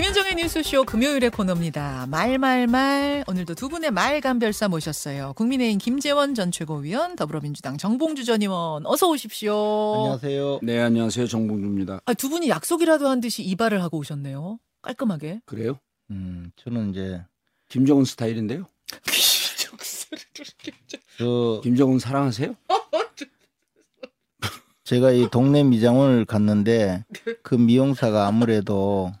[0.00, 2.06] 김현정의 뉴스쇼 금요일의 코너입니다.
[2.08, 5.34] 말말말 오늘도 두 분의 말감별사 모셨어요.
[5.34, 9.52] 국민의힘 김재원 전 최고위원, 더불어민주당 정봉주 전 의원 어서 오십시오.
[9.96, 10.60] 안녕하세요.
[10.62, 11.26] 네, 안녕하세요.
[11.26, 12.00] 정봉주입니다.
[12.06, 14.58] 아, 두 분이 약속이라도 한 듯이 이발을 하고 오셨네요.
[14.80, 15.42] 깔끔하게.
[15.44, 15.78] 그래요?
[16.10, 17.22] 음, 저는 이제
[17.68, 18.64] 김정은 스타일인데요.
[21.18, 22.54] 저 김정은 사랑하세요?
[24.84, 27.04] 제가 이 동네 미장원을 갔는데
[27.42, 29.12] 그 미용사가 아무래도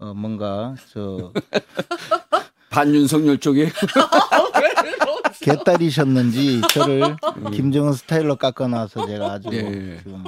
[0.00, 1.32] 어 뭔가 저
[2.70, 3.70] 반윤석열 쪽에
[5.40, 7.16] 개딸이셨는지 저를
[7.52, 9.98] 김정은 스타일로 깎아놔서 제가 아주 예.
[9.98, 10.24] 지금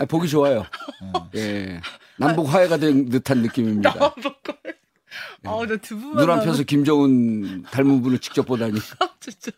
[0.00, 0.64] 아, 보기 좋아요.
[1.00, 1.80] 어, 예.
[2.16, 4.14] 남북 화해가 된 듯한 느낌입니다.
[5.44, 8.78] 아, 나두 분만 눈 앞에서 김정은 닮은 분을 직접 보다니.
[9.20, 9.50] 진짜.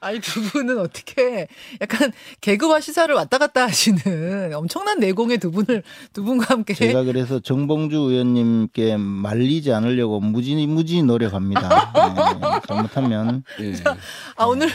[0.00, 1.48] 아니 두 분은 어떻게
[1.80, 7.40] 약간 개그와 시사를 왔다 갔다 하시는 엄청난 내공의 두 분을 두 분과 함께 제가 그래서
[7.40, 11.92] 정봉주 의원님께 말리지 않으려고 무지 무지 노력합니다.
[11.94, 13.74] 네, 잘못하면 예.
[14.36, 14.68] 아 오늘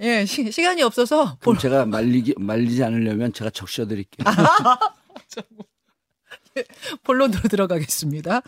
[0.00, 4.24] 예 시, 시간이 없어서 그럼 제가 말리기 말리지 않으려면 제가 적셔 드릴게요.
[7.02, 8.42] 본론으로 들어가겠습니다.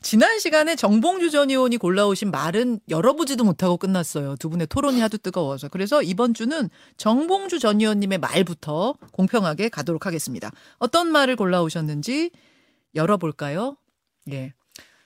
[0.00, 4.36] 지난 시간에 정봉주 전 의원이 골라오신 말은 열어보지도 못하고 끝났어요.
[4.36, 5.68] 두 분의 토론이 하도 뜨거워서.
[5.68, 10.50] 그래서 이번 주는 정봉주 전 의원님의 말부터 공평하게 가도록 하겠습니다.
[10.78, 12.30] 어떤 말을 골라오셨는지
[12.94, 13.76] 열어볼까요?
[14.32, 14.52] 예.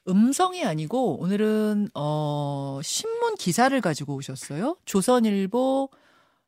[0.09, 4.77] 음성이 아니고 오늘은 어 신문 기사를 가지고 오셨어요.
[4.85, 5.91] 조선일보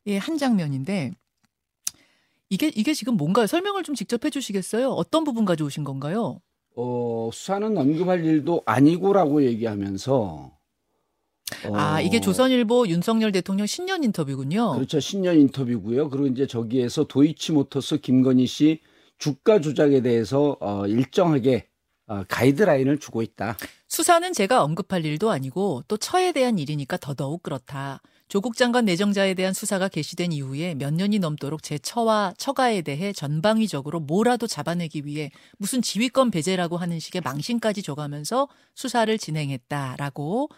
[0.07, 1.13] 의 한 장면인데
[2.51, 3.47] 이게 이게 지금 뭔가요?
[3.47, 4.91] 설명을 좀 직접 해주시겠어요?
[4.91, 6.41] 어떤 부분 가져오신 건가요?
[6.77, 10.53] 어, 수사는 언급할 일도 아니고라고 얘기하면서
[11.67, 14.73] 어, 아 이게 조선일보 윤석열 대통령 신년 인터뷰군요.
[14.75, 15.01] 그렇죠.
[15.01, 16.09] 신년 인터뷰고요.
[16.09, 18.81] 그리고 이제 저기에서 도이치모터스 김건희 씨
[19.19, 21.67] 주가 조작에 대해서 어, 일정하게
[22.07, 23.57] 어, 가이드라인을 주고 있다.
[23.89, 28.01] 수사는 제가 언급할 일도 아니고 또 처에 대한 일이니까 더더욱 그렇다.
[28.29, 34.01] 조국 장관 내정자에 대한 수사가 개시된 이후에 몇 년이 넘도록 제 처와 처가에 대해 전방위적으로
[34.01, 40.51] 뭐라도 잡아내기 위해 무슨 지휘권 배제라고 하는 식의 망신까지 줘가면서 수사를 진행했다라고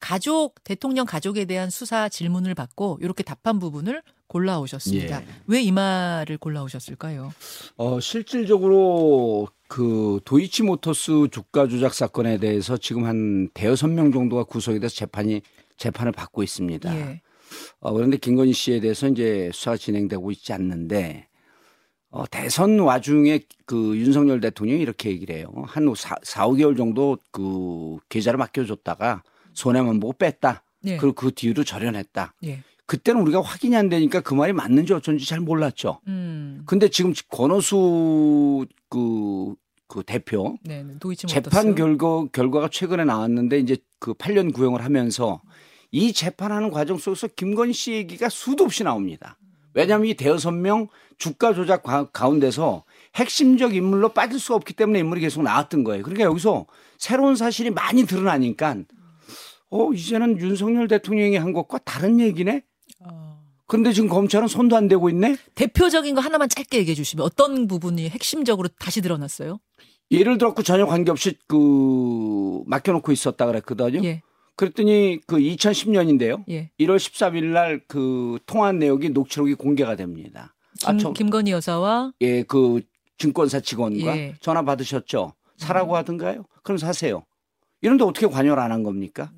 [0.00, 5.22] 가족 대통령 가족에 대한 수사 질문을 받고 이렇게 답한 부분을 골라오셨습니다.
[5.22, 5.26] 예.
[5.46, 7.32] 왜이 말을 골라오셨을까요?
[7.76, 14.96] 어, 실질적으로 그 도이치모터스 주가 조작 사건에 대해서 지금 한 대여섯 명 정도가 구속이 돼서
[14.96, 15.42] 재판이
[15.82, 16.96] 재판을 받고 있습니다.
[16.96, 17.22] 예.
[17.80, 21.28] 어, 그런데 김건희 씨에 대해서 이제 수사 진행되고 있지 않는데
[22.10, 25.52] 어, 대선 와중에 그 윤석열 대통령이 이렇게 얘기를 해요.
[25.66, 29.22] 한 4, 4 5개월 정도 그 계좌를 맡겨줬다가
[29.54, 30.62] 손해만 보고 뺐다.
[30.84, 30.96] 예.
[30.98, 32.34] 그리고 그 뒤로 절연했다.
[32.44, 32.62] 예.
[32.86, 36.00] 그때는 우리가 확인이 안 되니까 그 말이 맞는지 어쩐지 잘 몰랐죠.
[36.06, 36.62] 음.
[36.66, 39.54] 근데 지금 권오수 그,
[39.88, 40.94] 그 대표 네, 네.
[41.26, 41.74] 재판.
[41.74, 45.40] 결과 결과가 최근에 나왔는데 이제 그 8년 구형을 하면서
[45.92, 49.38] 이 재판하는 과정 속에서 김건희 씨 얘기가 수도 없이 나옵니다.
[49.74, 50.88] 왜냐하면 이 대여섯 명
[51.18, 56.02] 주가 조작 가- 가운데서 핵심적 인물로 빠질 수가 없기 때문에 인물이 계속 나왔던 거예요.
[56.02, 56.66] 그러니까 여기서
[56.98, 58.76] 새로운 사실이 많이 드러나니까
[59.70, 62.62] 어 이제는 윤석열 대통령이 한 것과 다른 얘기네.
[63.00, 63.42] 어.
[63.66, 65.36] 그런데 지금 검찰은 손도 안 대고 있네.
[65.54, 69.58] 대표적인 거 하나만 짧게 얘기해 주시면 어떤 부분이 핵심적으로 다시 드러났어요?
[70.10, 74.00] 예를 들었고 전혀 관계없이 그 맡겨놓고 있었다 그랬거든요.
[74.04, 74.20] 예,
[74.56, 76.44] 그랬더니 그 2010년인데요.
[76.50, 76.70] 예.
[76.80, 80.54] 1월 13일 날 그 통화 내역이 녹취록이 공개가 됩니다.
[80.86, 82.80] 김, 저- 김건희 여사와 예, 그
[83.18, 84.34] 증권사 직원과 예.
[84.40, 85.32] 전화 받으셨죠.
[85.56, 86.44] 사라고 하던가요?
[86.62, 87.24] 그럼 사세요.
[87.80, 89.32] 이런데 어떻게 관여를 안 한 겁니까?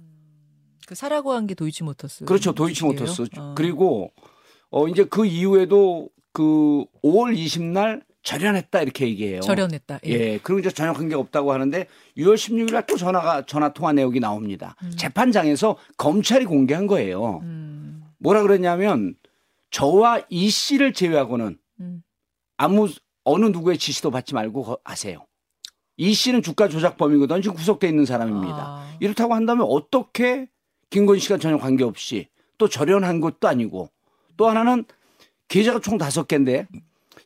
[0.86, 2.24] 그 사라고 한 게 도이치 모터스.
[2.24, 2.52] 그렇죠.
[2.52, 3.26] 도이치 모터스.
[3.38, 3.54] 어.
[3.56, 4.12] 그리고
[4.70, 9.40] 어 이제 그 이후에도 그 5월 20날 절연했다 이렇게 얘기해요.
[9.40, 10.00] 절연했다.
[10.06, 10.10] 예.
[10.10, 10.40] 예.
[10.42, 11.86] 그리고 이제 전혀 관계가 없다고 하는데
[12.16, 14.74] 6월 16일 날 또 전화가 전화 통화 내역이 나옵니다.
[14.96, 17.38] 재판장에서 검찰이 공개한 거예요.
[17.42, 19.14] 음, 뭐라 그랬냐면
[19.70, 22.02] 저와 이 씨를 제외하고는 음.
[22.56, 22.88] 아무
[23.24, 25.24] 어느 누구의 지시도 받지 말고 거- 하세요.
[25.96, 28.56] 이 씨는 주가 조작범이거든 지금 구속돼 있는 사람입니다.
[28.56, 28.96] 아.
[29.00, 30.48] 이렇다고 한다면 어떻게
[30.90, 32.28] 김건희 씨가 전혀 관계없이
[32.58, 33.90] 또 절연한 것도 아니고
[34.36, 34.84] 또 하나는
[35.48, 36.66] 계좌가 총 다섯 개인데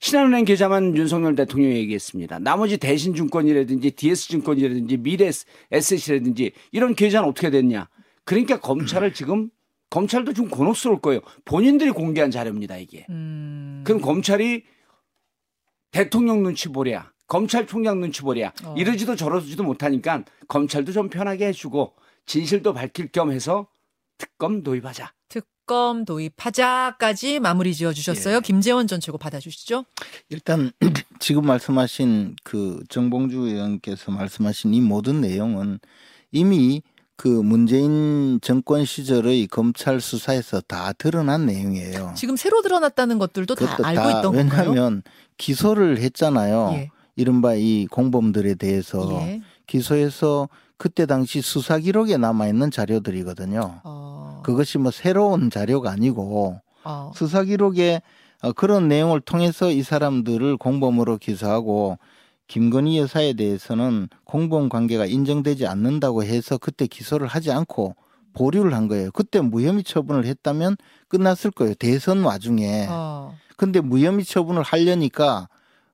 [0.00, 2.38] 신한은행 계좌만 윤석열 대통령이 얘기했습니다.
[2.38, 7.88] 나머지 대신증권이라든지 DS증권이라든지 미래에셋이라든지 이런 계좌는 어떻게 됐냐.
[8.24, 9.50] 그러니까 검찰을 지금
[9.90, 11.20] 검찰도 좀 곤혹스러울 거예요.
[11.44, 13.06] 본인들이 공개한 자료입니다 이게.
[13.08, 13.82] 음.
[13.84, 14.64] 그럼 검찰이
[15.90, 18.74] 대통령 눈치 보랴, 검찰총장 눈치 보랴 어.
[18.76, 21.94] 이러지도 저러지도 못하니까 검찰도 좀 편하게 해주고
[22.26, 23.68] 진실도 밝힐 겸 해서
[24.18, 25.12] 특검 도입하자.
[25.68, 28.36] 특검 도입하자까지 마무리 지어 주셨어요.
[28.36, 28.40] 예.
[28.40, 29.84] 김재원 전 최고 받아 주시죠.
[30.30, 30.72] 일단
[31.20, 35.78] 지금 말씀하신 그 정봉주 의원께서 말씀하신 이 모든 내용은
[36.32, 36.82] 이미
[37.16, 42.14] 그 문재인 정권 시절의 검찰 수사에서 다 드러난 내용이에요.
[42.16, 44.70] 지금 새로 드러났다는 것들도 다 알고 다 있던 건가요?
[44.70, 45.02] 왜냐하면
[45.36, 46.70] 기소를 했잖아요.
[46.74, 46.90] 예.
[47.14, 49.42] 이른바 이 공범들에 대해서 예.
[49.66, 50.48] 기소해서
[50.78, 53.80] 그때 당시 수사 기록에 남아 있는 자료들이거든요.
[53.82, 57.12] 어, 그것이 뭐 새로운 자료가 아니고 어.
[57.14, 58.00] 수사 기록에
[58.42, 61.98] 어, 그런 내용을 통해서 이 사람들을 공범으로 기소하고
[62.46, 67.96] 김건희 여사에 대해서는 공범 관계가 인정되지 않는다고 해서 그때 기소를 하지 않고
[68.32, 69.10] 보류를 한 거예요.
[69.10, 70.76] 그때 무혐의 처분을 했다면
[71.08, 71.74] 끝났을 거예요.
[71.74, 72.86] 대선 와중에.
[72.88, 73.34] 어.
[73.56, 75.48] 근데 무혐의 처분을 하려니까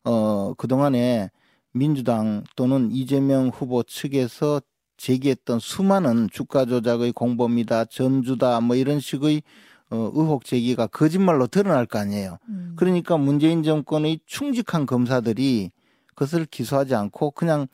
[0.04, 1.30] 어 그동안에
[1.72, 4.60] 민주당 또는 이재명 후보 측에서
[4.96, 9.42] 제기했던 수많은 주가 조작의 공범이다, 전주다 뭐 이런 식의
[9.90, 12.38] 어 의혹 제기가 거짓말로 드러날 거 아니에요.
[12.48, 12.72] 음.
[12.76, 15.70] 그러니까 문재인 정권의 충직한 검사들이
[16.08, 17.66] 그것을 기소하지 않고 그냥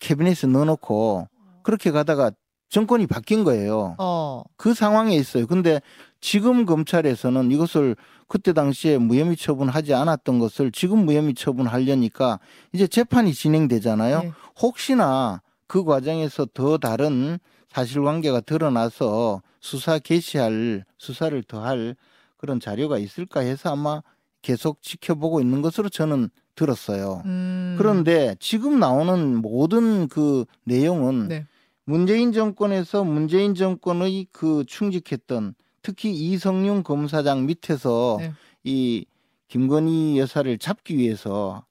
[0.00, 1.28] 캐비넷에 넣어놓고
[1.62, 2.30] 그렇게 가다가
[2.68, 3.94] 정권이 바뀐 거예요.
[3.98, 4.42] 어.
[4.56, 5.46] 그 상황에 있어요.
[5.46, 5.80] 근데
[6.20, 7.96] 지금 검찰에서는 이것을
[8.26, 12.40] 그때 당시에 무혐의 처분하지 않았던 것을 지금 무혐의 처분하려니까
[12.72, 14.22] 이제 재판이 진행되잖아요.
[14.24, 14.32] 예.
[14.60, 15.42] 혹시나
[15.74, 21.96] 그 과정에서 더 다른 사실관계가 드러나서 수사 개시할 수사를 더할
[22.36, 24.00] 그런 자료가 있을까 해서 아마
[24.40, 27.22] 계속 지켜보고 있는 것으로 저는 들었어요.
[27.24, 27.74] 음.
[27.76, 31.46] 그런데 지금 나오는 모든 그 내용은 네.
[31.82, 38.32] 문재인 정권에서 문재인 정권의 그 충직했던 특히 이성윤 검사장 밑에서 네.
[38.62, 39.06] 이
[39.48, 41.64] 김건희 여사를 잡기 위해서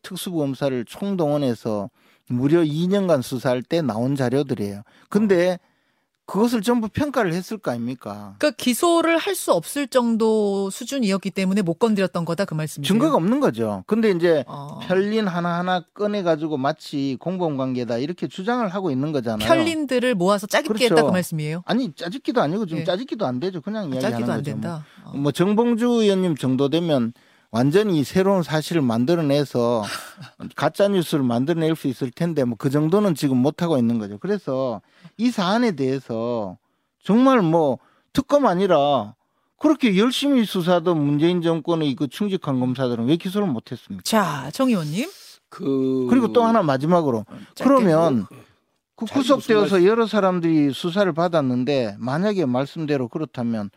[0.00, 1.90] 특수검사를 총동원해서
[2.30, 4.82] 무려 2년간 수사할 때 나온 자료들이에요.
[5.08, 5.58] 근데
[6.26, 8.36] 그것을 전부 평가를 했을 거 아닙니까?
[8.38, 12.86] 그러니까 기소를 할 수 없을 정도 수준이었기 때문에 못 건드렸던 거다 그 말씀이세요.
[12.92, 13.82] 증거가 없는 거죠.
[13.88, 14.78] 근데 이제 어.
[14.82, 19.48] 편린 하나하나 꺼내 가지고 마치 공범 관계다 이렇게 주장을 하고 있는 거잖아요.
[19.48, 20.94] 편린들을 모아서 짜깁기 그렇죠.
[20.94, 21.62] 했다 그 말씀이에요.
[21.66, 22.84] 아니 짜집기도 아니고 지금 예.
[22.84, 23.60] 짜집기도 안 되죠.
[23.60, 24.50] 그냥 이야기하는 짜기도 안 거죠.
[24.52, 24.84] 된다.
[25.04, 25.10] 어.
[25.12, 25.20] 뭐.
[25.22, 27.12] 뭐 정봉주 의원님 정도 되면
[27.52, 29.82] 완전히 새로운 사실을 만들어내서
[30.54, 34.18] 가짜 뉴스를 만들어낼 수 있을 텐데 뭐 그 정도는 지금 못 하고 있는 거죠.
[34.18, 34.80] 그래서
[35.16, 36.58] 이 사안에 대해서
[37.02, 37.78] 정말 뭐
[38.12, 39.14] 특검 아니라
[39.58, 44.02] 그렇게 열심히 수사하던 문재인 정권의 그 충직한 검사들은 왜 기소를 못했습니까?
[44.04, 45.08] 자, 정 의원님.
[45.48, 47.24] 그 그리고 또 하나 마지막으로
[47.56, 48.26] 짧게 그러면
[48.94, 53.70] 그잘 구속되어서 무슨 여러 사람들이 수사를 받았는데 만약에 말씀대로 그렇다면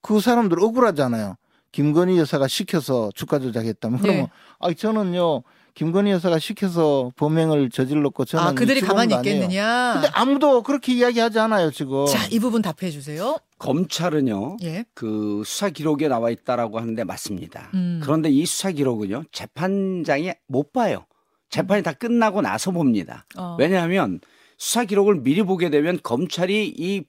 [0.00, 1.36] 그 사람들 억울하잖아요.
[1.72, 4.30] 김건희 여사가 시켜서 주가 조작했다면 그러면 네.
[4.60, 5.42] 아 저는요
[5.74, 9.36] 김건희 여사가 시켜서 범행을 저질렀고 저는 아, 그들이 가만히 아니에요.
[9.36, 9.92] 있겠느냐.
[9.94, 12.04] 근데 아무도 그렇게 이야기하지 않아요 지금.
[12.06, 13.38] 자, 이 부분 답해 주세요.
[13.58, 14.58] 검찰은요.
[14.64, 14.84] 예.
[14.92, 17.70] 그 수사 기록에 나와 있다라고 하는데 맞습니다.
[17.72, 18.00] 음.
[18.02, 19.24] 그런데 이 수사 기록은요.
[19.32, 21.06] 재판장이 못 봐요.
[21.48, 23.24] 재판이 다 끝나고 나서 봅니다.
[23.38, 23.56] 어.
[23.58, 24.20] 왜냐하면
[24.58, 27.04] 수사 기록을 미리 보게 되면 검찰이 이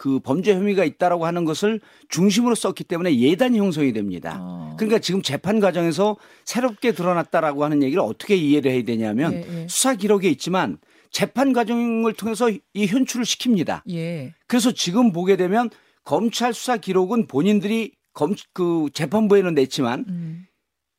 [0.00, 4.38] 그 범죄 혐의가 있다라고 하는 것을 중심으로 썼기 때문에 예단이 형성이 됩니다.
[4.40, 4.74] 어.
[4.78, 6.16] 그러니까 지금 재판 과정에서
[6.46, 9.66] 새롭게 드러났다라고 하는 얘기를 어떻게 이해를 해야 되냐면 예, 예.
[9.68, 10.78] 수사 기록에 있지만
[11.10, 13.82] 재판 과정을 통해서 이 현출을 시킵니다.
[13.90, 14.32] 예.
[14.46, 15.68] 그래서 지금 보게 되면
[16.02, 20.46] 검찰 수사 기록은 본인들이 검, 그 재판부에는 냈지만 음.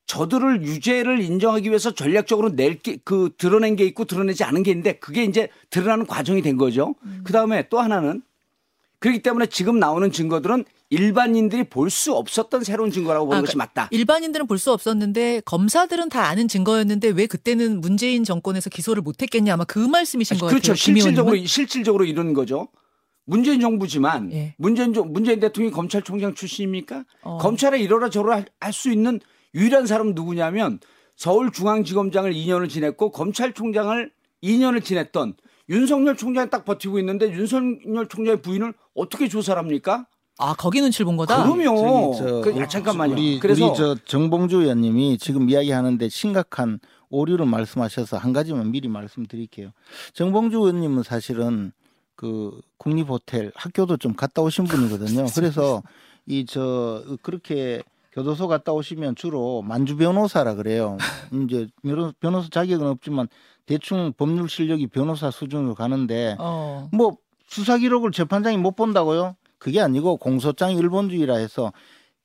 [0.05, 4.99] 저들을 유죄를 인정하기 위해서 전략적으로 낼 게, 그 드러낸 게 있고 드러내지 않은 게 있는데
[4.99, 6.93] 그게 이제 드러나는 과정이 된 거죠.
[7.03, 7.21] 음.
[7.23, 8.21] 그 다음에 또 하나는
[9.01, 13.87] 그렇기 때문에 지금 나오는 증거들은 일반인들이 볼 수 없었던 새로운 증거라고 보는 아, 것이 맞다.
[13.91, 19.63] 일반인들은 볼 수 없었는데 검사들은 다 아는 증거였는데 왜 그때는 문재인 정권에서 기소를 못했겠냐 아마
[19.65, 20.75] 그 말씀이신 것 그렇죠.
[20.75, 21.47] 실질적으로 의원님은.
[21.47, 22.67] 실질적으로 이런 거죠.
[23.25, 24.53] 문재인 정부지만 예.
[24.57, 27.03] 문재인 정- 문재인 대통령이 검찰총장 출신입니까?
[27.23, 27.37] 어.
[27.39, 29.19] 검찰에 이러라 저러라 할 수 있는
[29.55, 30.79] 유일한 사람은 누구냐면
[31.15, 34.11] 서울중앙지검장을 2년을 지냈고 검찰총장을
[34.43, 35.33] 2년을 지냈던
[35.69, 40.05] 윤석열 총장이 딱 버티고 있는데 윤석열 총장의 부인을 어떻게 조사를 합니까?
[40.37, 41.43] 아 거기 눈치를 본 거다.
[41.43, 42.15] 그럼요.
[42.17, 43.13] 저 그, 야, 잠깐만요.
[43.13, 49.71] 우리, 그래서 우리 저 정봉주 의원님이 지금 이야기하는데 심각한 오류를 말씀하셔서 한 가지만 미리 말씀드릴게요.
[50.13, 51.71] 정봉주 의원님은 사실은
[52.15, 55.25] 그 국립 호텔 학교도 좀 갔다 오신 분이거든요.
[55.35, 55.83] 그래서
[56.27, 60.97] 이 저 그렇게 교도소 갔다 오시면 주로 만주 변호사라 그래요.
[61.47, 63.27] 이제 변호- 변호사 자격은 없지만
[63.65, 66.89] 대충 법률 실력이 변호사 수준으로 가는데 어.
[66.91, 69.35] 뭐 수사 기록을 재판장이 못 본다고요?
[69.57, 71.71] 그게 아니고 공소장이 일본주의라 해서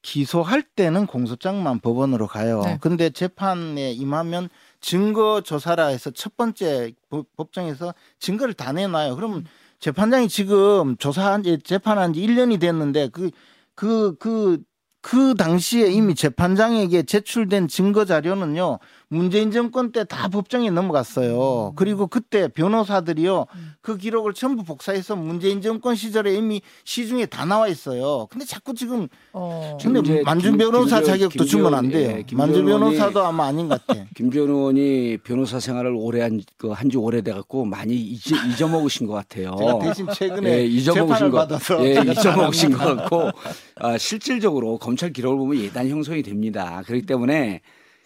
[0.02, 2.60] 기소할 때는 공소장만 법원으로 가요.
[2.62, 2.78] 네.
[2.80, 4.48] 근데 재판에 임하면
[4.80, 9.16] 증거 조사라 해서 첫 번째 법- 법정에서 증거를 다 내놔요.
[9.16, 9.44] 그러면
[9.80, 13.30] 재판장이 지금 조사한 지 재판한 지 1년이 됐는데 그
[13.74, 14.62] 그, 그,
[15.06, 21.74] 그 당시에 이미 재판장에게 제출된 증거 자료는요, 문재인 정권 때 다 법정에 넘어갔어요.
[21.76, 23.46] 그리고 그때 변호사들이요,
[23.82, 28.26] 그 기록을 전부 복사해서 문재인 정권 시절에 이미 시중에 다 나와 있어요.
[28.30, 29.78] 근데 자꾸 지금, 어.
[29.80, 32.10] 근데 김- 변호사 자격도 주면 안 돼요.
[32.18, 34.04] 예, 의원이 변호사도 아마 아닌 것 같아.
[34.16, 39.54] 김재원 의원이 변호사 생활을 오래 한, 그, 한지 오래돼 갖고 많이 잊, 잊어먹으신 것 같아요.
[39.56, 43.30] 제가 대신 최근에 예, 잊어먹으신 재판을 거, 받아서 예, 잊어먹으신 것 같고,
[43.76, 46.82] 아, 실질적으로 검찰 기록을 보면 예단 형성이 됩니다.
[46.86, 47.60] 그렇기 때문에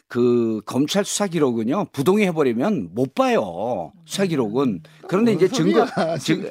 [0.08, 3.92] 그 검찰 수사 기록은요, 부동의 해 버리면 못 봐요.
[4.04, 4.82] 수사 기록은.
[5.06, 5.86] 그런데 이제 증거,
[6.20, 6.48] 증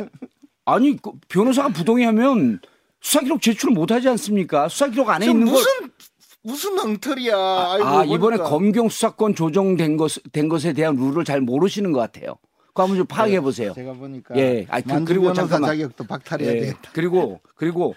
[0.65, 2.59] 아니, 그 변호사가 부동의 하면
[3.01, 4.69] 수사 기록 제출 못 하지 않습니까?
[4.69, 5.53] 수사 기록 안에 있는 걸.
[5.55, 5.71] 무슨
[6.41, 7.35] 무슨 엉터리야.
[7.35, 8.37] 아이고, 아, 이번에.
[8.37, 12.35] 검경 수사권 조정된 것, 된 것에 대한 룰을 잘 모르시는 것 같아요.
[12.67, 13.73] 그거 한번 좀 파악해 보세요.
[13.73, 15.71] 제가 보니까 예, 아니, 그- 그리고 잠깐만.
[15.71, 16.59] 자격도 박탈해야 예.
[16.61, 16.91] 되겠다.
[16.93, 17.93] 그리고, 그리고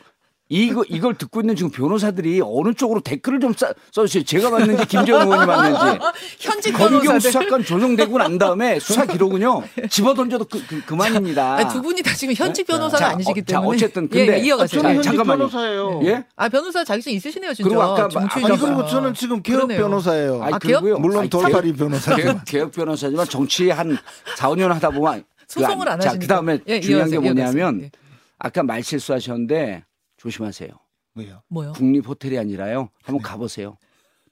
[0.55, 4.23] 이거, 이걸 듣고 있는 지금 변호사들이 어느 쪽으로 댓글을 좀 써, 써주세요.
[4.25, 6.05] 제가 맞는지 김재원 의원이 맞는지.
[6.39, 11.81] 현직 검경 수사권 조정되고 난 다음에 수사 기록은요 집어 던져도 그, 그, 만입니다 아니, 두
[11.81, 12.75] 분이 다 지금 현직 네?
[12.75, 14.67] 변호사가 자, 아니시기 어, 자, 때문에 어쨌든 예, 근데 예, 이어가세요.
[14.69, 15.39] 자, 저는 현직 잠깐만요.
[15.39, 16.01] 변호사예요.
[16.05, 16.25] 예?
[16.37, 17.69] 아 변호사 자격증 있으시네요 진짜.
[17.69, 18.87] 그리고 아까 마- 정치인 아니, 그리고.
[18.87, 19.79] 저는 지금 개혁 그러네요.
[19.81, 20.43] 변호사예요.
[20.43, 20.85] 아니, 아, 개혁?
[21.01, 22.15] 물론 돌팔이 변호사.
[22.15, 23.97] 개혁, 개혁 변호사지만 정치 한
[24.37, 26.21] 4, 5년 하다 보면 소송을 안 자, 하시니까.
[26.27, 27.83] 그다음에 예, 중요한 게 이어가세요, 뭐냐면 이어가세요.
[27.85, 27.91] 예.
[28.39, 29.85] 아까 말 실수하셨는데
[30.23, 30.69] 조심하세요.
[31.15, 31.43] 뭐요?
[31.49, 31.73] 뭐요?
[31.73, 32.91] 국립 호텔이 아니라요.
[33.03, 33.77] 한번 가보세요.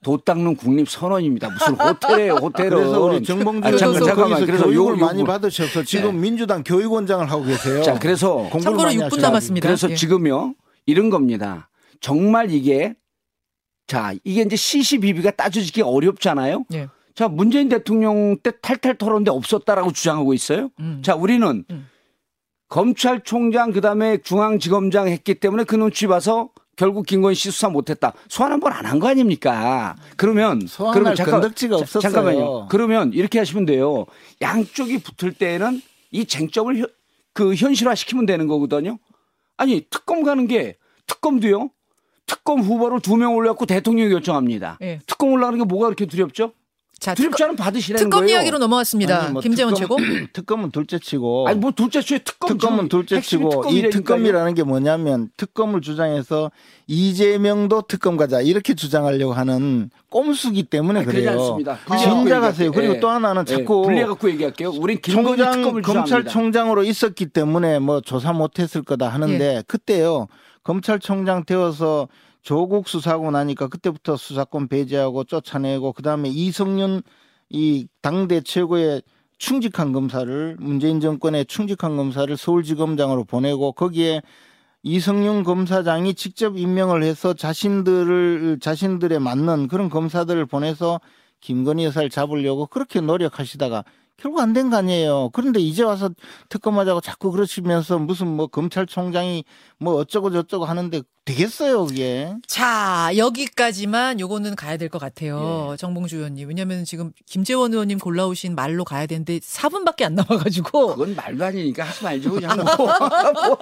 [0.03, 1.51] 도 닦는 국립 선원입니다.
[1.51, 2.71] 무슨 호텔이에요, 호텔은.
[2.71, 4.29] 그래서 우리 정봉주 아, 잠깐, 잠깐만.
[4.31, 6.19] 거기서 그래서 교육을 요- 요 많이 부- 받으셔서 지금 네.
[6.21, 7.83] 민주당 교육원장을 하고 계세요.
[7.83, 9.21] 자, 그래서 참고로 많이 6분 하셔가지고.
[9.23, 9.69] 남았습니다.
[9.69, 9.95] 그래서 예.
[9.97, 10.55] 지금요
[10.87, 11.69] 이런 겁니다.
[12.01, 12.95] 정말 이게
[13.89, 16.65] 자 이게 이제 CCBB가 따져지기 어렵잖아요.
[16.73, 16.89] 예.
[17.15, 20.71] 자 문재인 대통령 때 탈탈 털었는데 없었다라고 주장하고 있어요.
[20.79, 21.03] 음.
[21.05, 21.89] 자 우리는 음.
[22.71, 28.15] 검찰총장 그다음에 중앙지검장 했기 때문에 그 눈치 봐서 결국 김건희 씨 수사 못했다.
[28.29, 29.97] 소환 한 번 안 한 거 아닙니까?
[30.17, 32.01] 그러면 소환할 건덕지가 자, 없었어요.
[32.01, 32.69] 잠깐만요.
[32.71, 34.07] 그러면 이렇게 하시면 돼요.
[34.41, 36.87] 양쪽이 붙을 때는 이 쟁점을 현-
[37.35, 38.99] 그 현실화 시키면 되는 거거든요.
[39.59, 41.71] 아니 특검 가는 게 특검도요.
[42.27, 44.79] 특검 후보를 두 명 올려갖고 대통령이 결정합니다.
[44.81, 45.01] 예.
[45.07, 46.53] 특검 올라가는 게 뭐가 그렇게 두렵죠?
[47.01, 48.37] 자, 않으면 받으시라는 특검 거예요.
[48.37, 49.23] 이야기로 넘어왔습니다.
[49.23, 50.11] 아니, 뭐 김재원 특검- 최고.
[50.35, 53.89] 특검은 둘째치고 아니 뭐 둘째 주에 특검 특검은 둘째치고 이.
[53.89, 56.51] 특검이라는 게 뭐냐면 특검을 주장해서
[56.87, 61.31] 이재명도 특검 가자 이렇게 주장하려고 하는 꼼수기 때문에 아니, 그래요.
[61.31, 61.79] 않습니다.
[61.99, 62.71] 진작하세요.
[62.73, 63.01] 그리고 예.
[63.01, 64.71] 또 하나는 예, 자꾸 분리해 갖고 얘기할게요.
[64.71, 65.81] 우린 총장.
[65.81, 69.63] 검찰총장으로 있었기 때문에 뭐 조사 못했을 거다 하는데 예.
[69.67, 70.27] 그때요
[70.65, 72.09] 검찰총장 되어서
[72.43, 77.03] 조국 수사하고 나니까 그때부터 수사권 배제하고 쫓아내고 그 다음에 이성윤
[77.51, 79.03] 이 당대 최고의
[79.39, 84.23] 충직한 검사를 문재인 정권의 충직한 검사를 서울지검장으로 보내고 거기에
[84.83, 91.01] 이성윤 검사장이 직접 임명을 해서 자신들을 자신들에 맞는 그런 검사들을 보내서
[91.41, 93.85] 김건희 여사를 잡으려고 그렇게 노력하시다가
[94.21, 95.31] 결국 안 된 거 아니에요.
[95.33, 96.11] 그런데 이제 와서
[96.51, 99.45] 특검하자고 자꾸 그러시면서 무슨 뭐 검찰총장이
[99.79, 102.35] 뭐 어쩌고 저쩌고 하는데 되겠어요, 그게.
[102.47, 105.71] 자, 여기까지만 요거는 가야 될 것 같아요.
[105.73, 105.77] 예.
[105.77, 106.49] 정봉주 의원님.
[106.49, 110.97] 왜냐면 지금 김재원 의원님 골라오신 말로 가야 되는데 4분밖에 안 남아가지고.
[110.97, 112.57] 그건 말도 아니니까 하지 말죠 그냥.
[112.57, 113.57] 뭐.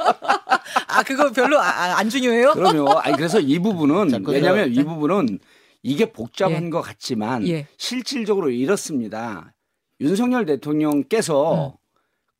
[0.88, 2.52] 아, 그거 별로 아, 아, 안 중요해요?
[2.54, 2.88] 그럼요.
[2.98, 5.38] 아니 그래서 이 부분은 저- 이 부분은
[5.82, 6.70] 이게 복잡한 예.
[6.70, 7.66] 것 같지만 예.
[7.76, 9.52] 실질적으로 이렇습니다.
[10.00, 11.72] 윤석열 대통령께서 음.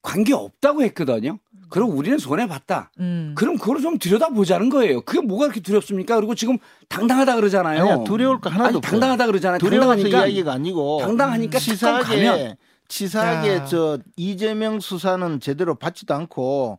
[0.03, 1.39] 관계 없다고 했거든요.
[1.69, 2.91] 그럼 우리는 손해 봤다.
[2.99, 3.35] 음.
[3.37, 5.03] 그럼 그걸 좀 들여다 보자는 거예요.
[5.03, 6.17] 그게 뭐가 그렇게 두렵습니까?
[6.17, 6.57] 그리고 지금
[6.89, 7.83] 당당하다 그러잖아요.
[7.83, 8.91] 아니야, 두려울 거 하나도 아니, 없어요.
[8.91, 9.59] 당당하다 그러잖아요.
[9.59, 12.57] 두려워서 당당하니까 이야기가 아니고 당당하니까 치사하게
[12.89, 13.65] 치사하게 야.
[13.67, 16.79] 저 이재명 수사는 제대로 받지도 않고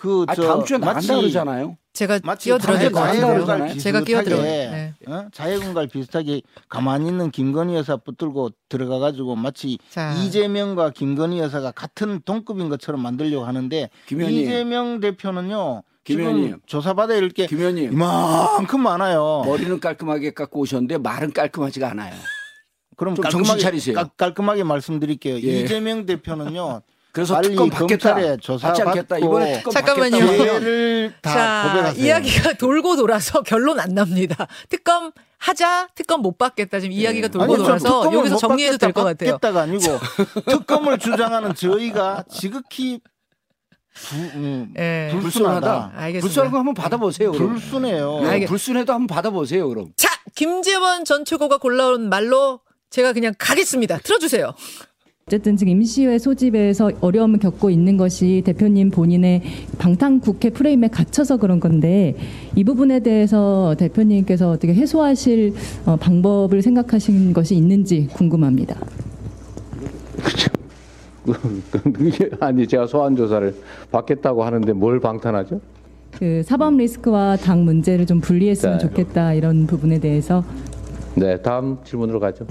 [0.00, 1.76] 그 아, 저 다음 주에 나간다 마치 그러잖아요.
[1.92, 3.34] 제가 끼어들어야 될것 자해공갈 같아요.
[3.34, 3.78] 그러잖아요.
[3.78, 4.42] 제가 끼어들어요.
[4.42, 5.12] 비슷하게, 네.
[5.12, 5.28] 어?
[5.32, 10.12] 자해공갈 비슷하게 가만히 있는 김건희 여사 붙들고 들어가 가지고 마치 자.
[10.14, 14.40] 이재명과 김건희 여사가 같은 동급인 것처럼 만들려고 하는데 김 의원님.
[14.40, 16.60] 이재명 대표는요 김 지금 의원님.
[16.66, 19.42] 조사받아야 할게김 의원님 이만큼 많아요.
[19.46, 22.14] 머리는 깔끔하게 깎고 오셨는데 말은 깔끔하지가 않아요.
[22.96, 23.96] 그럼 좀 깔끔하게, 정신 차리세요.
[23.96, 25.34] 깔- 깔끔하게 말씀드릴게요.
[25.42, 25.60] 예.
[25.62, 26.82] 이재명 대표는요.
[27.18, 28.14] 그래서 빨리 특검 받겠다.
[28.14, 29.18] 검찰에 조사 받지 않겠다.
[29.18, 30.18] 이번에 특검 잠깐만요.
[30.18, 31.32] 받겠다.
[31.32, 32.04] 자, 고백하세요.
[32.06, 34.46] 이야기가 돌고 돌아서 결론 안 납니다.
[34.68, 36.78] 특검 하자, 특검 못 받겠다.
[36.80, 39.32] 지금 이야기가 돌고 아니, 저 돌아서 여기서 못 정리해도 될 것 같아요.
[39.32, 39.98] 받겠다가 아니고
[40.48, 43.00] 특검을 주장하는 저희가 지극히
[43.94, 45.08] 부, 음, 예.
[45.20, 45.92] 불순하다.
[45.96, 46.20] 알겠습니다.
[46.20, 47.32] 불순한 거 한번 받아보세요.
[47.32, 47.50] 그럼.
[47.54, 48.20] 불순해요.
[48.22, 49.68] 예, 알겠- 불순해도 한번 받아보세요.
[49.68, 49.88] 그럼.
[49.96, 52.60] 자, 김재원 전 최고가 골라온 말로
[52.90, 53.98] 제가 그냥 가겠습니다.
[53.98, 54.54] 틀어주세요.
[55.28, 59.42] 어쨌든 지금 임시회 소집에서 어려움을 겪고 있는 것이 대표님 본인의
[59.76, 62.16] 방탄 국회 프레임에 갇혀서 그런 건데
[62.56, 65.52] 이 부분에 대해서 대표님께서 어떻게 해소하실
[65.84, 68.80] 어, 방법을 생각하신 것이 있는지 궁금합니다.
[71.82, 73.54] 그게 아니 제가 소환 조사를
[73.90, 75.60] 받겠다고 하는데 뭘 방탄하죠?
[76.12, 78.86] 그 사법 리스크와 당 문제를 좀 분리했으면 네.
[78.86, 80.42] 좋겠다 이런 부분에 대해서
[81.16, 82.46] 네, 다음 질문으로 가죠.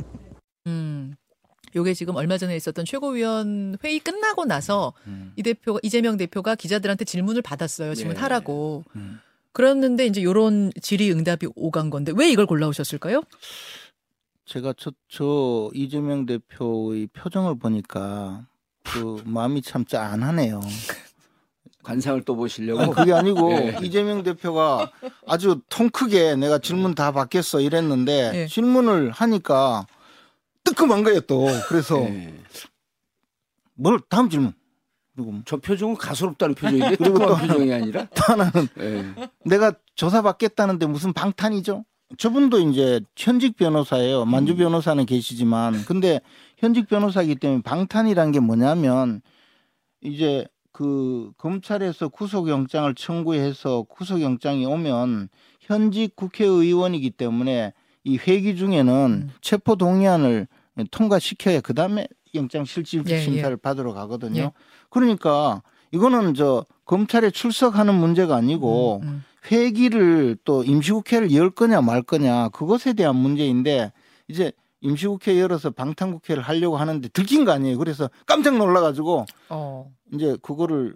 [1.77, 1.79] 음.
[1.79, 5.33] 요게 지금 얼마 전에 있었던 최고위원 회의 끝나고 나서 음.
[5.35, 7.95] 이 대표가 이재명 대표가 기자들한테 질문을 받았어요.
[7.95, 8.83] 질문하라고.
[8.95, 9.19] 음.
[9.53, 13.23] 그랬는데 이제 요런 질의응답이 오간 건데 왜 이걸 골라오셨을까요?
[14.45, 18.45] 제가 저, 저 이재명 대표의 표정을 보니까
[18.83, 20.61] 그 마음이 참 짠하네요.
[21.83, 22.81] 관상을 또 보시려고.
[22.81, 23.77] 아니, 그게 아니고 예.
[23.81, 24.91] 이재명 대표가
[25.25, 28.47] 아주 통 크게 내가 질문 다 받겠어 이랬는데 예.
[28.47, 29.87] 질문을 하니까
[30.69, 31.47] 뜨끔한 거예요 또.
[31.67, 32.33] 그래서 예.
[33.75, 34.53] 뭘 다음 질문.
[35.15, 38.07] 그리고 뭐저 표정은 가소롭다는 표정인데 그리고 또- 표정이 아니라.
[38.13, 39.05] 또 하나는 예.
[39.45, 41.85] 내가 조사 받겠다는데 무슨 방탄이죠?
[42.17, 44.25] 저분도 이제 현직 변호사예요.
[44.25, 44.57] 만주 음.
[44.57, 46.21] 변호사는 계시지만 근데
[46.57, 49.21] 현직 변호사이기 때문에 방탄이란 게 뭐냐면
[50.01, 58.93] 이제 그 검찰에서 구속영장을 청구해서 구속영장이 오면 현직 국회의원이기 때문에 이 회기 중에는
[59.27, 59.29] 음.
[59.41, 60.47] 체포 동의안을
[60.91, 64.41] 통과시켜야 그 다음에 영장 실질 예, 심사를 받으러 가거든요.
[64.41, 64.51] 예.
[64.89, 69.23] 그러니까 이거는 저 검찰에 출석하는 문제가 아니고 음, 음.
[69.51, 73.91] 회기를 또 임시국회를 열 거냐 말 거냐 그것에 대한 문제인데
[74.27, 77.77] 이제 임시국회 열어서 방탄국회를 하려고 하는데 들킨 거 아니에요.
[77.77, 79.91] 그래서 깜짝 놀라가지고 어.
[80.13, 80.95] 이제 그거를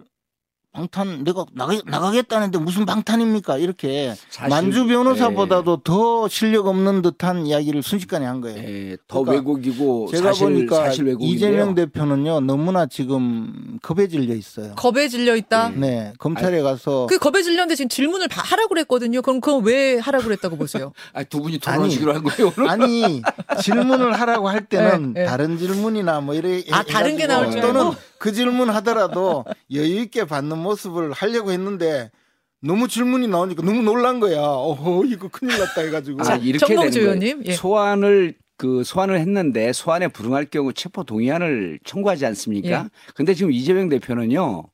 [0.82, 3.58] 방탄 내가 나가, 나가겠다는데 무슨 방탄입니까?
[3.58, 8.56] 이렇게 사실- 만주 변호사보다도 더 실력 없는 듯한 이야기를 순식간에 한 거예요.
[8.56, 11.14] 예, 더 그러니까 왜곡이고 제가 사실, 보니까 사실.
[11.20, 14.74] 이재명 대표는요 너무나 지금 겁에 질려 있어요.
[14.76, 15.68] 겁에 질려 있다.
[15.74, 19.20] 네 검찰에 가서 그 겁에 질렸는데 지금 질문을 바- 하라고 그랬거든요.
[19.20, 20.92] 그럼 그건 왜 하라고 그랬다고 보세요?
[21.12, 22.70] 아, 두 분이 토론하시기로 한 거예요 오늘.
[22.70, 23.20] 아니
[23.62, 25.26] 질문을 하라고 할 때는 네, 네.
[25.26, 27.94] 다른 질문이나 뭐 이래 아, 다른 게 나올 줄 또는 알고?
[28.22, 32.12] 그 질문 하더라도 여유 있게 받는 모습을 하려고 했는데
[32.60, 34.38] 너무 질문이 나오니까 너무 놀란 거야.
[34.38, 37.02] 어허 이거 큰일 났다 해가지고 아, 이렇게 되는 거예요.
[37.02, 37.52] 의원님, 예.
[37.54, 42.68] 소환을 그 소환을 했는데 소환에 불응할 경우 체포 동의안을 청구하지 않습니까?
[42.84, 43.12] 예.
[43.16, 44.66] 근데 지금 이재명 대표는요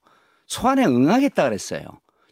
[0.47, 1.85] 소환에 응하겠다 그랬어요.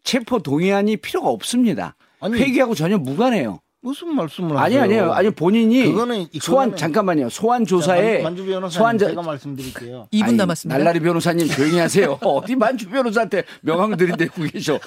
[0.02, 1.96] 체포 동의안이 필요가 없습니다.
[2.20, 3.60] 아니, 회기하고 전혀 무관해요.
[3.86, 4.82] 무슨 말씀을 아니 하세요?
[4.82, 5.12] 아니에요.
[5.12, 7.28] 아니 본인이 그거는 소환 그거는- 잠깐만요.
[7.30, 10.08] 소환 자, 조사에 만- 만주 변호사님 소환 자- 제가 말씀드릴게요.
[10.12, 10.76] 2분 아니, 남았습니다.
[10.76, 12.18] 날라리 변호사님 조용히 하세요.
[12.20, 14.80] 어디 만주 변호사한테 명함 들이대고 계셔.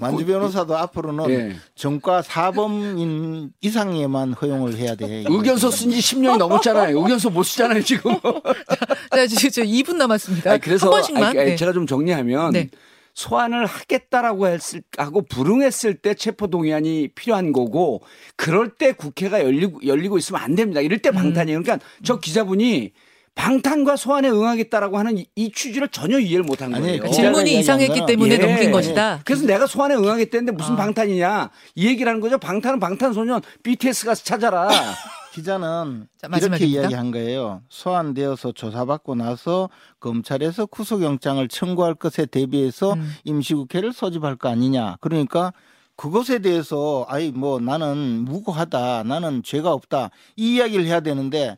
[0.00, 1.56] 만주 변호사도 앞으로는 예.
[1.74, 5.24] 정과 사범인 이상에만 허용을 해야 돼.
[5.28, 6.96] 의견서 쓴 지 10년이 넘었잖아요.
[6.96, 8.12] 의견서 못 쓰잖아요, 지금.
[9.10, 10.50] 자, 지금 저 2분 남았습니다.
[10.52, 11.22] 아니, 그래서 한 번씩만.
[11.24, 11.56] 아니, 아니, 네.
[11.56, 12.70] 제가 좀 정리하면 네.
[13.14, 18.02] 소환을 하겠다라고 했을 하고 불응했을 때 체포 동의안이 필요한 거고
[18.36, 20.80] 그럴 때 국회가 열리고 열리고 있으면 안 됩니다.
[20.80, 21.14] 이럴 때 음.
[21.14, 21.62] 방탄이에요.
[21.62, 22.92] 그러니까 저 기자분이
[23.34, 27.02] 방탄과 소환에 응하겠다라고 하는 이, 이 취지를 전혀 이해를 못한 거예요.
[27.02, 28.38] 그 질문이 이상했기 때문에 예.
[28.38, 29.20] 넘긴 것이다.
[29.24, 30.76] 그래서 내가 소환에 응하겠다는데 무슨 아.
[30.76, 32.38] 방탄이냐 이 얘기를 하는 거죠.
[32.38, 34.68] 방탄은 방탄소년 BTS 가서 찾아라.
[35.32, 36.66] 기자는 자, 이렇게.
[36.66, 37.62] 이야기한 거예요.
[37.70, 43.10] 소환되어서 조사받고 나서 검찰에서 구속영장을 청구할 것에 대비해서 음.
[43.24, 44.98] 임시국회를 소집할 거 아니냐.
[45.00, 45.52] 그러니까
[45.96, 49.04] 그것에 대해서 아이 뭐 나는 무고하다.
[49.04, 50.10] 나는 죄가 없다.
[50.36, 51.56] 이 이야기를 해야 되는데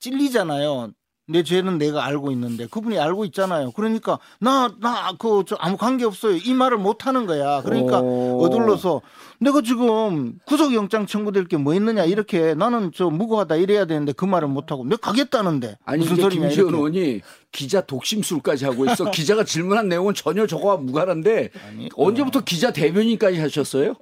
[0.00, 0.92] 찔리잖아요.
[1.26, 3.70] 내 죄는 내가 알고 있는데 그분이 알고 있잖아요.
[3.72, 6.36] 그러니까 나 나 그 아무 관계 없어요.
[6.36, 7.62] 이 말을 못 하는 거야.
[7.62, 8.44] 그러니까 오.
[8.44, 9.00] 어둘러서
[9.40, 14.48] 내가 지금 구속영장 청구될 게 뭐 있느냐 이렇게 나는 저 무고하다 이래야 되는데 그 말을
[14.48, 16.74] 못 하고 내가 가겠다는데 아니 무슨 소리냐 김지현.
[16.74, 17.20] 의원이
[17.52, 19.08] 기자 독심술까지 하고 있어.
[19.12, 23.94] 기자가 질문한 내용은 전혀 저거와 무관한데 아니, 언제부터 기자 대변인까지 하셨어요?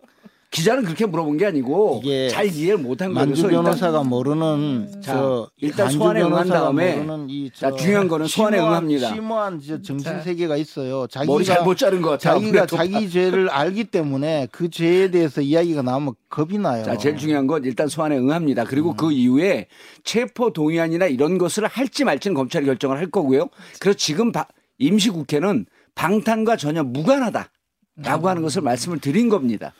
[0.52, 3.10] 기자는 그렇게 물어본 게 아니고 잘 이해를 못한.
[3.14, 7.06] 만주 그래서 일단 변호사가 모르는 자, 저 일단 소환에 응한 변호사가 다음에
[7.54, 9.14] 자, 저 중요한 거는 소환에 심오한- 응합니다.
[9.14, 10.20] 심오한 저 정신 자.
[10.20, 11.06] 세계가 있어요.
[11.26, 12.34] 머리 자기가 잘못 자른 것 같아.
[12.34, 12.66] 자기가.
[12.66, 16.84] 자기 죄를 알기 때문에 그 죄에 대해서 이야기가 나오면 겁이 나요.
[16.84, 18.64] 자, 제일 중요한 건 일단 소환에 응합니다.
[18.64, 18.96] 그리고 음.
[18.98, 19.68] 그 이후에
[20.04, 23.48] 체포 동의안이나 이런 것을 할지 말지는 검찰이 결정을 할 거고요.
[23.80, 24.46] 그래서 지금 바-
[24.78, 27.48] 임시국회는 방탄과 전혀 무관하다라고
[27.98, 28.26] 음.
[28.26, 29.72] 하는 것을 말씀을 드린 겁니다.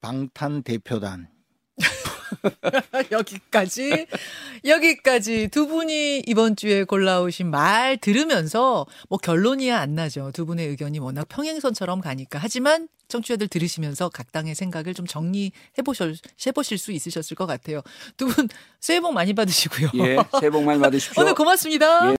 [0.00, 1.28] 방탄 대표단.
[3.10, 4.06] 여기까지
[4.64, 10.30] 여기까지 두 분이 이번 주에 골라오신 말 들으면서 뭐 결론이야 안 나죠.
[10.32, 12.38] 두 분의 의견이 워낙 평행선처럼 가니까.
[12.40, 15.50] 하지만 청취자들 들으시면서 각 당의 생각을 좀 정리해
[15.84, 16.14] 보실
[16.46, 17.82] 해 보실 수 있으셨을 것 같아요.
[18.16, 19.90] 두 분 새해 복 많이 받으시고요.
[20.04, 21.20] 예, 새해 복 많이 받으십시오.
[21.22, 22.04] 오늘 고맙습니다.
[22.04, 22.08] 예.